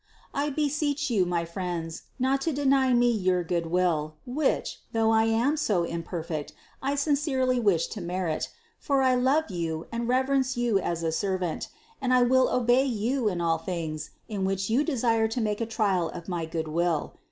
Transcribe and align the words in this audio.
I 0.33 0.49
beseech 0.49 1.11
you, 1.11 1.27
my 1.27 1.45
friends, 1.45 2.05
not 2.17 2.41
to 2.41 2.51
deny 2.51 2.91
me 2.91 3.11
your 3.11 3.43
good 3.43 3.67
will, 3.67 4.15
which, 4.25 4.79
though 4.93 5.11
I 5.11 5.25
am 5.25 5.57
so 5.57 5.83
imperfect, 5.83 6.53
I 6.81 6.95
sincerely 6.95 7.59
wish 7.59 7.85
to 7.89 8.01
merit; 8.01 8.49
for 8.79 9.03
I 9.03 9.13
love 9.13 9.51
you 9.51 9.85
and 9.91 10.07
reverence 10.09 10.57
you 10.57 10.79
as 10.79 11.03
a 11.03 11.11
servant, 11.11 11.67
and 12.01 12.15
I 12.15 12.23
will 12.23 12.49
obey 12.49 12.83
you 12.83 13.29
in 13.29 13.41
all 13.41 13.59
things, 13.59 14.09
in 14.27 14.43
which 14.43 14.71
you 14.71 14.83
desire 14.83 15.27
to 15.27 15.39
make 15.39 15.61
a 15.61 15.67
trial 15.69 16.09
of 16.09 16.27
my 16.27 16.47
good 16.47 16.67
will. 16.69 17.13